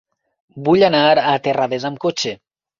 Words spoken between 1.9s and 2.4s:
amb cotxe.